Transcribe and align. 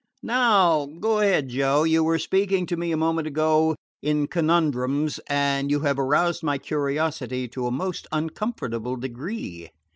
"Now 0.23 0.87
go 0.87 1.19
ahead, 1.19 1.49
Joe. 1.49 1.83
You 1.83 2.03
were 2.03 2.17
speaking 2.17 2.65
to 2.65 2.75
me 2.75 2.91
a 2.91 2.97
moment 2.97 3.27
ago 3.27 3.75
in 4.01 4.25
conundrums, 4.25 5.19
and 5.29 5.69
you 5.69 5.81
have 5.81 5.99
aroused 5.99 6.41
my 6.41 6.57
curiosity 6.57 7.47
to 7.49 7.67
a 7.67 7.71
most 7.71 8.07
uncomfortable 8.11 8.95
degree." 8.95 9.69